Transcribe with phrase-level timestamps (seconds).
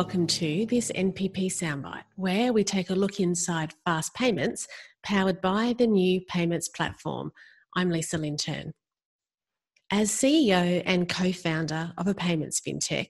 [0.00, 4.66] welcome to this NPP Soundbite, where we take a look inside Fast Payments,
[5.02, 7.30] powered by the new payments platform.
[7.76, 8.72] I'm Lisa Linturn.
[9.90, 13.08] As CEO and co founder of a payments fintech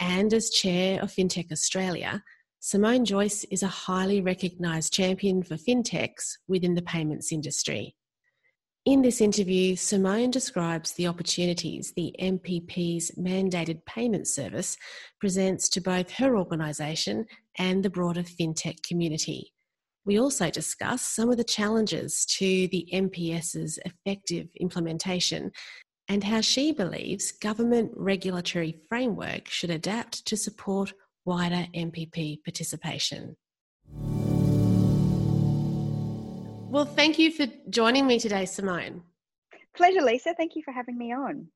[0.00, 2.24] and as chair of FinTech Australia,
[2.58, 7.94] Simone Joyce is a highly recognised champion for fintechs within the payments industry.
[8.84, 14.76] In this interview, Simone describes the opportunities the NPP's mandated payment service
[15.20, 17.26] presents to both her organisation
[17.58, 19.52] and the broader fintech community.
[20.04, 25.52] We also discuss some of the challenges to the MPS's effective implementation
[26.08, 30.92] and how she believes government regulatory framework should adapt to support
[31.24, 33.36] wider NPP participation.
[36.72, 39.02] Well, thank you for joining me today, Simone.
[39.76, 40.32] Pleasure, Lisa.
[40.34, 41.48] Thank you for having me on.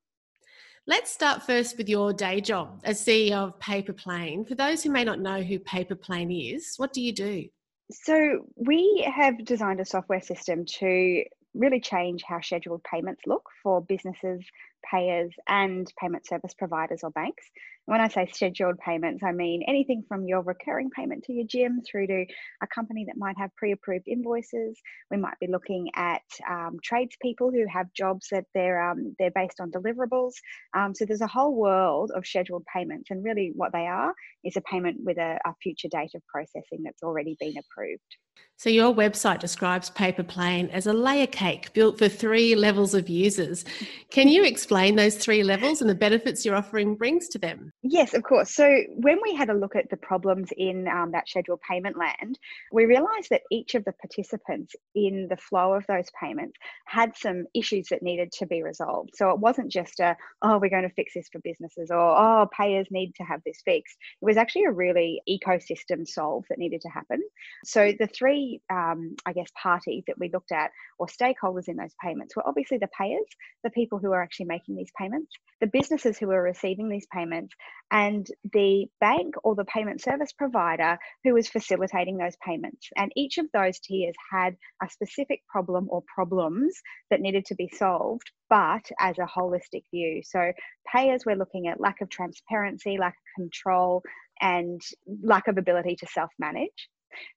[0.86, 4.44] Let's start first with your day job as CEO of Paperplane.
[4.44, 7.46] For those who may not know who Paperplane is, what do you do?
[7.90, 13.80] So, we have designed a software system to really change how scheduled payments look for
[13.80, 14.44] businesses,
[14.90, 17.44] payers, and payment service providers or banks.
[17.86, 21.82] When I say scheduled payments, I mean anything from your recurring payment to your gym
[21.88, 22.24] through to
[22.60, 24.76] a company that might have pre approved invoices.
[25.10, 29.60] We might be looking at um, tradespeople who have jobs that they're, um, they're based
[29.60, 30.32] on deliverables.
[30.76, 34.12] Um, so there's a whole world of scheduled payments, and really what they are
[34.42, 38.16] is a payment with a, a future date of processing that's already been approved.
[38.58, 43.66] So, your website describes Paperplane as a layer cake built for three levels of users.
[44.10, 47.72] Can you explain those three levels and the benefits your offering brings to them?
[47.82, 48.54] Yes, of course.
[48.54, 52.38] So, when we had a look at the problems in um, that scheduled payment land,
[52.72, 57.46] we realised that each of the participants in the flow of those payments had some
[57.54, 59.10] issues that needed to be resolved.
[59.14, 62.48] So, it wasn't just a, oh, we're going to fix this for businesses or, oh,
[62.56, 63.96] payers need to have this fixed.
[64.20, 67.22] It was actually a really ecosystem solve that needed to happen.
[67.64, 71.94] So, the three um, I guess, parties that we looked at or stakeholders in those
[72.02, 73.26] payments were obviously the payers,
[73.64, 77.54] the people who are actually making these payments, the businesses who are receiving these payments,
[77.90, 82.88] and the bank or the payment service provider who was facilitating those payments.
[82.96, 86.74] And each of those tiers had a specific problem or problems
[87.10, 90.22] that needed to be solved, but as a holistic view.
[90.24, 90.52] So,
[90.92, 94.02] payers, we're looking at lack of transparency, lack of control,
[94.40, 94.80] and
[95.22, 96.88] lack of ability to self manage.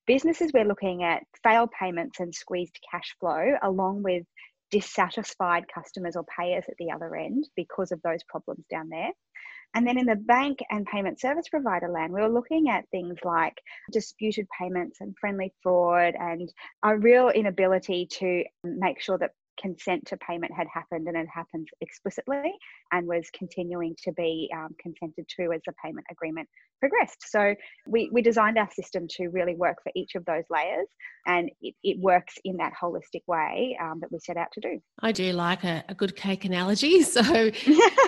[0.07, 4.25] Businesses, we're looking at failed payments and squeezed cash flow, along with
[4.71, 9.11] dissatisfied customers or payers at the other end because of those problems down there.
[9.75, 13.17] And then in the bank and payment service provider land, we were looking at things
[13.23, 13.53] like
[13.91, 16.51] disputed payments and friendly fraud and
[16.83, 21.67] a real inability to make sure that consent to payment had happened and it happened
[21.81, 22.53] explicitly
[22.91, 26.47] and was continuing to be um, consented to as the payment agreement
[26.79, 27.17] progressed.
[27.29, 27.55] So
[27.85, 30.87] we, we designed our system to really work for each of those layers
[31.27, 34.79] and it, it works in that holistic way um, that we set out to do.
[35.01, 37.03] I do like a, a good cake analogy.
[37.09, 37.21] So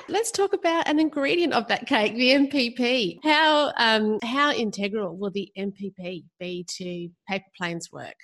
[0.10, 3.18] let's talk about an ingredient of that cake, the NPP.
[3.24, 8.16] How, um, how integral will the NPP be to paper planes work?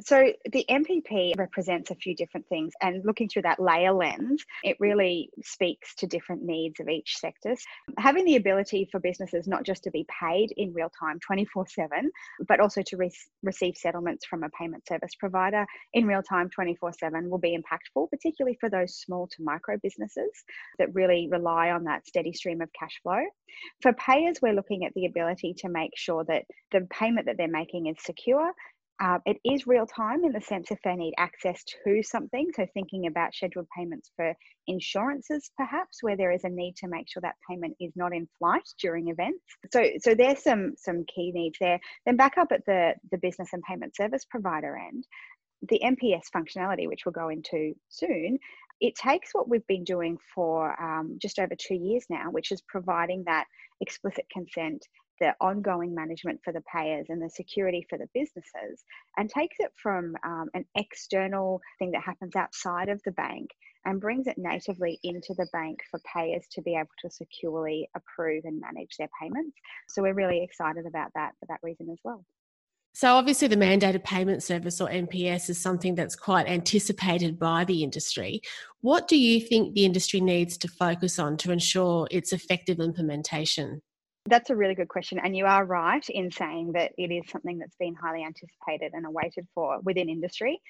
[0.00, 4.76] So the NPP represents a few different things, and looking through that layer lens, it
[4.80, 7.54] really speaks to different needs of each sector.
[7.98, 12.10] Having the ability for businesses not just to be paid in real time 24 7,
[12.48, 16.92] but also to re- receive settlements from a payment service provider in real time 24
[16.94, 20.30] 7 will be impactful, particularly for those small to micro businesses
[20.78, 23.22] that really rely on that steady stream of cash flow.
[23.82, 27.48] For payers, we're looking at the ability to make sure that the payment that they're
[27.48, 28.52] making is secure
[29.00, 32.50] uh, it is real time in the sense if they need access to something.
[32.54, 34.34] So, thinking about scheduled payments for
[34.66, 38.28] insurances, perhaps, where there is a need to make sure that payment is not in
[38.38, 39.42] flight during events.
[39.72, 41.80] So, so there's some some key needs there.
[42.06, 45.04] Then back up at the the business and payment service provider end,
[45.68, 48.38] the MPS functionality, which we'll go into soon,
[48.80, 52.62] it takes what we've been doing for um, just over two years now, which is
[52.62, 53.46] providing that
[53.80, 54.84] explicit consent
[55.20, 58.84] the ongoing management for the payers and the security for the businesses
[59.16, 63.50] and takes it from um, an external thing that happens outside of the bank
[63.84, 68.44] and brings it natively into the bank for payers to be able to securely approve
[68.44, 69.56] and manage their payments.
[69.88, 72.24] So we're really excited about that for that reason as well.
[72.94, 77.82] So, obviously, the mandated payment service or MPS is something that's quite anticipated by the
[77.82, 78.42] industry.
[78.82, 83.80] What do you think the industry needs to focus on to ensure its effective implementation?
[84.26, 85.18] That's a really good question.
[85.18, 89.04] And you are right in saying that it is something that's been highly anticipated and
[89.04, 90.60] awaited for within industry.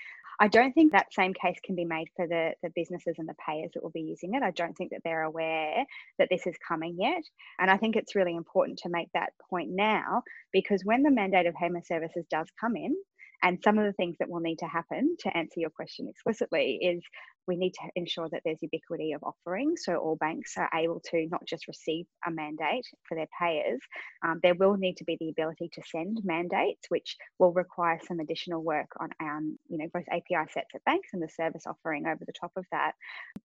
[0.40, 3.34] I don't think that same case can be made for the, the businesses and the
[3.46, 4.42] payers that will be using it.
[4.42, 5.84] I don't think that they're aware
[6.18, 7.22] that this is coming yet.
[7.58, 11.46] And I think it's really important to make that point now because when the mandate
[11.46, 12.96] of payment services does come in,
[13.42, 16.78] and some of the things that will need to happen to answer your question explicitly
[16.80, 17.02] is
[17.46, 21.26] we need to ensure that there's ubiquity of offering so all banks are able to
[21.30, 23.80] not just receive a mandate for their payers
[24.24, 28.20] um, there will need to be the ability to send mandates which will require some
[28.20, 32.06] additional work on um, you know both api sets at banks and the service offering
[32.06, 32.92] over the top of that.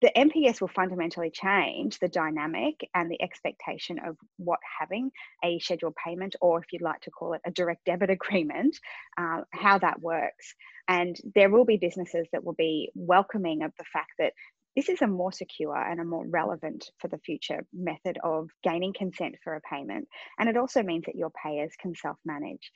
[0.00, 5.10] The mps will fundamentally change the dynamic and the expectation of what having
[5.44, 8.78] a scheduled payment or if you'd like to call it a direct debit agreement
[9.16, 10.54] uh, how that works
[10.88, 14.32] and there will be businesses that will be welcoming of the fact that
[14.74, 18.92] this is a more secure and a more relevant for the future method of gaining
[18.92, 20.08] consent for a payment.
[20.38, 22.70] And it also means that your payers can self manage.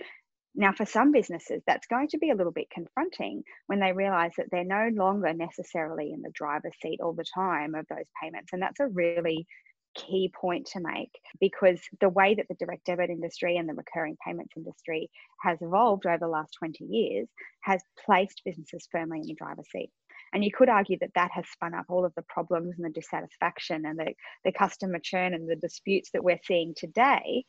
[0.54, 4.32] Now, for some businesses, that's going to be a little bit confronting when they realize
[4.36, 8.52] that they're no longer necessarily in the driver's seat all the time of those payments.
[8.52, 9.46] And that's a really
[9.94, 11.10] key point to make
[11.40, 15.10] because the way that the direct debit industry and the recurring payments industry
[15.40, 17.28] has evolved over the last 20 years
[17.60, 19.90] has placed businesses firmly in the driver's seat.
[20.32, 23.00] And you could argue that that has spun up all of the problems and the
[23.00, 27.44] dissatisfaction and the, the customer churn and the disputes that we're seeing today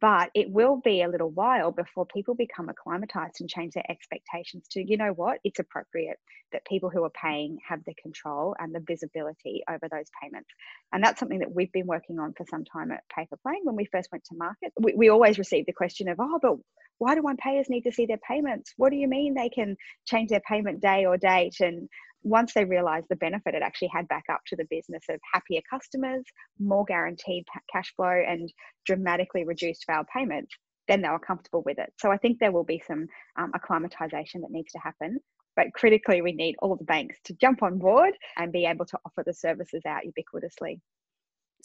[0.00, 4.66] but it will be a little while before people become acclimatized and change their expectations
[4.70, 5.38] to you know what?
[5.44, 6.18] It's appropriate
[6.52, 10.48] that people who are paying have the control and the visibility over those payments.
[10.92, 13.86] And that's something that we've been working on for some time at paper when we
[13.86, 16.56] first went to market we, we always received the question of oh but
[16.98, 18.72] why do one payers need to see their payments?
[18.76, 19.76] What do you mean they can
[20.06, 21.56] change their payment day or date?
[21.60, 21.88] And
[22.24, 25.60] once they realized the benefit it actually had back up to the business of happier
[25.68, 26.24] customers,
[26.58, 28.52] more guaranteed cash flow, and
[28.86, 30.56] dramatically reduced failed payments,
[30.88, 31.92] then they were comfortable with it.
[31.98, 33.06] So I think there will be some
[33.36, 35.18] um, acclimatization that needs to happen.
[35.56, 38.98] But critically, we need all the banks to jump on board and be able to
[39.06, 40.80] offer the services out ubiquitously.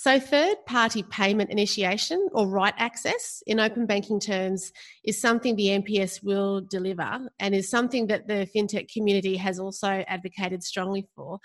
[0.02, 4.72] So, third party payment initiation or right access in open banking terms
[5.04, 10.06] is something the MPS will deliver and is something that the fintech community has also
[10.08, 11.40] advocated strongly for.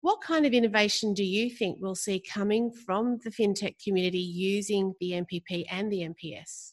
[0.00, 4.94] What kind of innovation do you think we'll see coming from the fintech community using
[4.98, 6.72] the NPP and the MPS?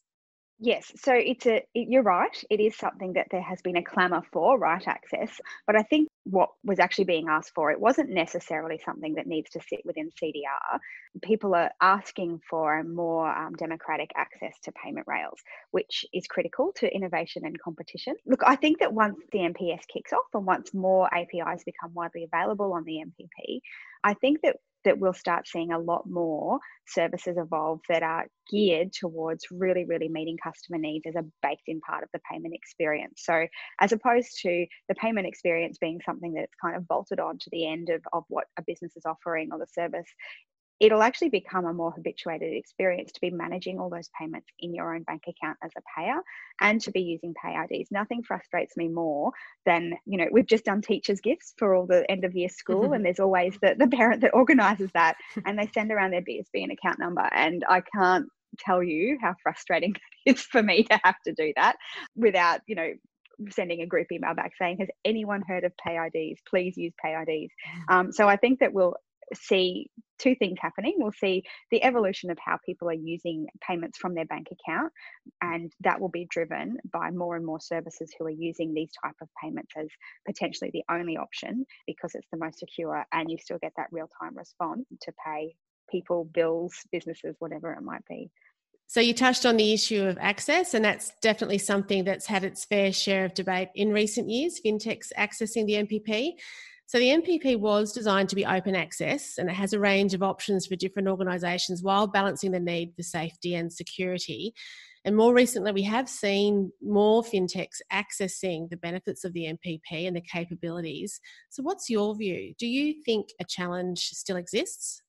[0.61, 2.44] Yes, so it's a you're right.
[2.50, 6.09] It is something that there has been a clamour for right access, but I think
[6.25, 10.09] what was actually being asked for it wasn't necessarily something that needs to sit within
[10.21, 10.79] CDR.
[11.23, 15.39] People are asking for a more um, democratic access to payment rails,
[15.71, 18.15] which is critical to innovation and competition.
[18.25, 22.27] Look, I think that once the MPS kicks off and once more APIs become widely
[22.31, 23.61] available on the NPP,
[24.03, 28.91] I think that that we'll start seeing a lot more services evolve that are geared
[28.93, 33.21] towards really, really meeting customer needs as a baked in part of the payment experience.
[33.23, 33.45] So,
[33.79, 37.67] as opposed to the payment experience being something that's kind of bolted on to the
[37.67, 40.07] end of, of what a business is offering or the service,
[40.79, 44.95] it'll actually become a more habituated experience to be managing all those payments in your
[44.95, 46.19] own bank account as a payer
[46.61, 47.91] and to be using pay IDs.
[47.91, 49.31] Nothing frustrates me more
[49.65, 52.93] than, you know, we've just done teachers' gifts for all the end of year school,
[52.93, 56.63] and there's always the, the parent that organizes that and they send around their BSB
[56.63, 57.27] and account number.
[57.33, 58.27] And I can't
[58.57, 61.75] tell you how frustrating it is for me to have to do that
[62.15, 62.93] without, you know,
[63.51, 66.41] sending a group email back saying, Has anyone heard of pay IDs?
[66.49, 67.53] Please use pay IDs.
[67.89, 67.93] Mm.
[67.93, 68.95] Um, so I think that we'll
[69.33, 69.89] see
[70.19, 70.95] two things happening.
[70.97, 74.92] We'll see the evolution of how people are using payments from their bank account,
[75.42, 79.16] and that will be driven by more and more services who are using these type
[79.21, 79.88] of payments as
[80.26, 84.09] potentially the only option because it's the most secure, and you still get that real
[84.21, 85.56] time response to pay
[85.90, 88.30] people, bills, businesses, whatever it might be.
[88.88, 92.66] So you touched on the issue of access, and that's definitely something that's had its
[92.66, 94.59] fair share of debate in recent years.
[94.66, 96.31] Fintechs accessing the NPP.
[96.89, 100.23] So the NPP was designed to be open access and it has a range of
[100.23, 104.55] options for different organisations while balancing the need for safety and security.
[105.05, 110.15] And more recently, we have seen more fintechs accessing the benefits of the NPP and
[110.15, 111.21] the capabilities.
[111.51, 112.55] So, what's your view?
[112.57, 115.03] Do you think a challenge still exists?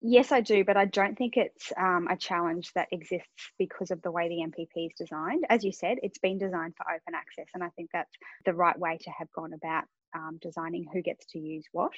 [0.00, 4.00] Yes, I do, but I don't think it's um, a challenge that exists because of
[4.00, 5.44] the way the NPP is designed.
[5.50, 8.16] As you said, it's been designed for open access, and I think that's
[8.46, 9.84] the right way to have gone about
[10.14, 11.92] um, designing who gets to use what.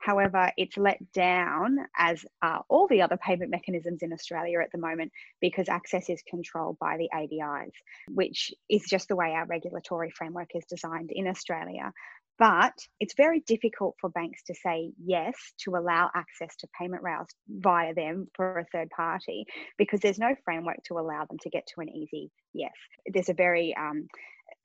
[0.00, 2.24] However, it's let down as
[2.68, 6.96] all the other payment mechanisms in Australia at the moment because access is controlled by
[6.96, 7.72] the ADIs,
[8.08, 11.92] which is just the way our regulatory framework is designed in Australia.
[12.38, 17.28] But it's very difficult for banks to say yes to allow access to payment rails
[17.48, 19.44] via them for a third party
[19.78, 22.72] because there's no framework to allow them to get to an easy yes.
[23.06, 24.08] There's a very um,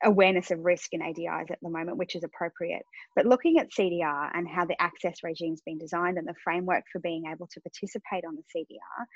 [0.04, 2.82] awareness of risk in ADIs at the moment, which is appropriate.
[3.16, 7.00] But looking at CDR and how the access regime's been designed and the framework for
[7.00, 9.06] being able to participate on the CDR,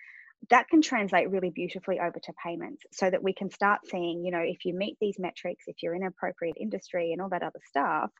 [0.51, 4.33] that can translate really beautifully over to payments so that we can start seeing, you
[4.33, 7.61] know, if you meet these metrics, if you're in appropriate industry and all that other
[7.69, 8.11] stuff,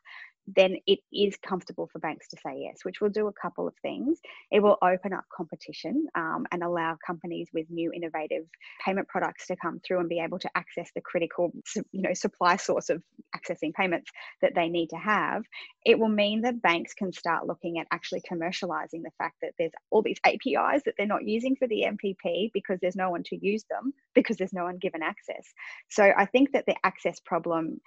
[0.47, 3.73] then it is comfortable for banks to say yes, which will do a couple of
[3.81, 4.19] things.
[4.51, 8.45] It will open up competition um, and allow companies with new innovative
[8.85, 12.57] payment products to come through and be able to access the critical, you know, supply
[12.57, 13.01] source of
[13.35, 15.43] accessing payments that they need to have.
[15.85, 19.71] It will mean that banks can start looking at actually commercializing the fact that there's
[19.91, 23.37] all these APIs that they're not using for the NPP because there's no one to
[23.37, 25.53] use them because there's no one given access.
[25.89, 27.79] So I think that the access problem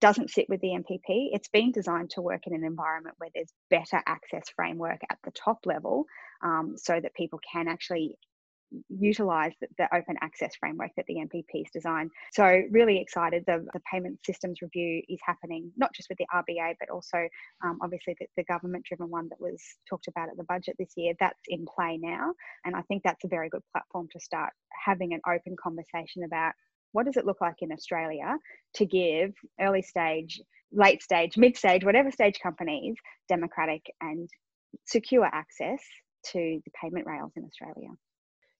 [0.00, 1.30] doesn't sit with the NPP.
[1.32, 5.30] It's been designed to work in an environment where there's better access framework at the
[5.32, 6.04] top level
[6.42, 8.16] um, so that people can actually
[8.88, 12.10] utilize the, the, open access framework that the NPP is designed.
[12.32, 13.44] So really excited.
[13.46, 17.28] The, the payment systems review is happening, not just with the RBA, but also
[17.64, 20.92] um, obviously the, the government driven one that was talked about at the budget this
[20.96, 21.14] year.
[21.20, 22.32] That's in play now.
[22.64, 24.50] And I think that's a very good platform to start
[24.84, 26.52] having an open conversation about
[26.94, 28.38] what does it look like in Australia
[28.76, 30.40] to give early stage,
[30.72, 32.94] late stage, mid stage, whatever stage companies
[33.28, 34.28] democratic and
[34.86, 35.80] secure access
[36.24, 37.88] to the payment rails in Australia?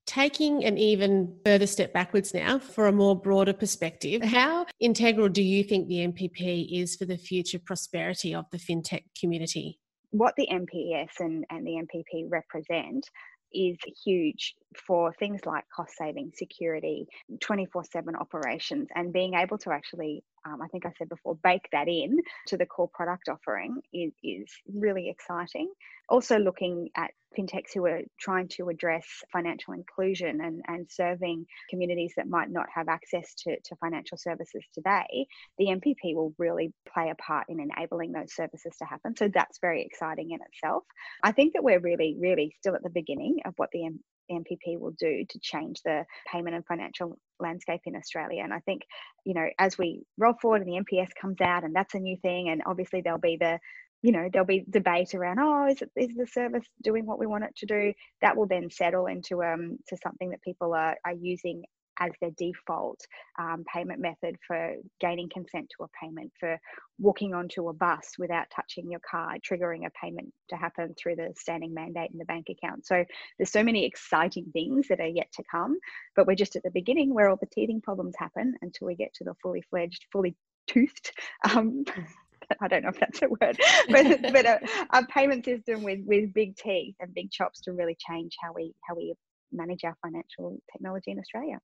[0.06, 5.42] Taking an even further step backwards now for a more broader perspective, how integral do
[5.42, 9.78] you think the NPP is for the future prosperity of the fintech community?
[10.10, 13.08] What the MPS and, and the NPP represent
[13.54, 17.06] is huge for things like cost saving, security,
[17.40, 21.68] 24 7 operations, and being able to actually, um, I think I said before, bake
[21.72, 25.72] that in to the core product offering is, is really exciting.
[26.08, 32.12] Also, looking at fintechs who are trying to address financial inclusion and, and serving communities
[32.16, 35.26] that might not have access to, to financial services today,
[35.58, 39.16] the NPP will really play a part in enabling those services to happen.
[39.16, 40.84] So that's very exciting in itself.
[41.22, 43.88] I think that we're really, really still at the beginning of what the
[44.30, 48.42] NPP will do to change the payment and financial landscape in Australia.
[48.42, 48.82] And I think,
[49.24, 52.16] you know, as we roll forward and the MPS comes out and that's a new
[52.18, 53.58] thing, and obviously there'll be the
[54.02, 57.26] you know there'll be debate around oh is it is the service doing what we
[57.26, 57.90] want it to do
[58.20, 61.64] that will then settle into um to something that people are, are using
[61.98, 63.00] as their default
[63.38, 66.58] um, payment method for gaining consent to a payment, for
[66.98, 71.32] walking onto a bus without touching your card, triggering a payment to happen through the
[71.36, 72.86] standing mandate in the bank account.
[72.86, 73.04] So
[73.38, 75.78] there's so many exciting things that are yet to come,
[76.16, 79.12] but we're just at the beginning where all the teething problems happen until we get
[79.14, 80.36] to the fully fledged, fully
[80.66, 81.12] toothed
[81.50, 81.84] um,
[82.60, 83.58] I don't know if that's a word,
[83.88, 84.60] but but a,
[84.90, 88.74] a, payment system with with big teeth and big chops to really change how we
[88.86, 89.14] how we
[89.52, 91.58] manage our financial technology in Australia.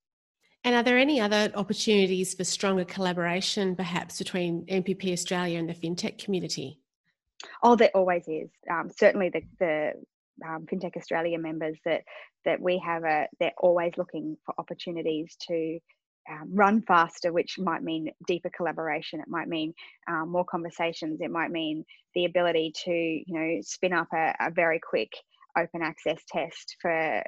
[0.64, 5.74] And are there any other opportunities for stronger collaboration, perhaps between NPP Australia and the
[5.74, 6.78] fintech community?
[7.62, 8.50] Oh, there always is.
[8.70, 9.92] Um, certainly, the, the
[10.46, 12.02] um, FinTech Australia members that
[12.44, 15.78] that we have a they're always looking for opportunities to
[16.30, 19.20] um, run faster, which might mean deeper collaboration.
[19.20, 19.74] It might mean
[20.08, 21.20] um, more conversations.
[21.20, 25.12] It might mean the ability to you know spin up a, a very quick
[25.58, 27.22] open access test for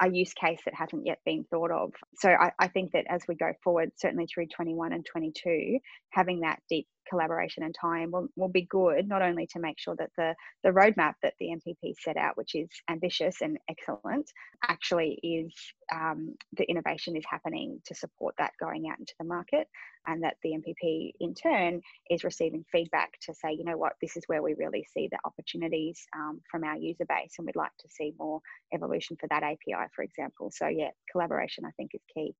[0.00, 1.92] a use case that hasn't yet been thought of.
[2.16, 5.78] So I, I, think that as we go forward, certainly through 21 and 22,
[6.10, 9.96] having that deep collaboration and time will, will be good, not only to make sure
[9.96, 14.30] that the, the roadmap that the NPP set out, which is ambitious and excellent,
[14.68, 15.52] actually is
[15.92, 19.66] um, the innovation is happening to support that going out into the market,
[20.06, 24.16] and that the NPP in turn is receiving feedback to say, you know what, this
[24.16, 27.76] is where we really see the opportunities um, from our user base, and we'd like
[27.80, 28.40] to see more
[28.72, 30.50] evolution for that API, for example.
[30.54, 32.34] So, yeah, collaboration I think is key.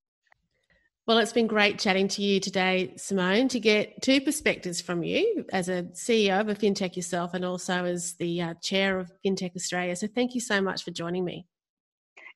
[1.11, 5.45] Well, it's been great chatting to you today, Simone, to get two perspectives from you
[5.53, 9.57] as a CEO of a fintech yourself and also as the uh, chair of FinTech
[9.57, 9.97] Australia.
[9.97, 11.47] So, thank you so much for joining me.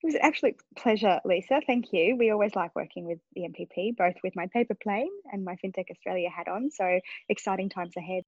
[0.02, 1.60] It was an absolute pleasure, Lisa.
[1.64, 2.16] Thank you.
[2.16, 6.28] We always like working with the NPP, both with my Paperplane and my FinTech Australia
[6.28, 6.72] hat on.
[6.72, 8.24] So, exciting times ahead.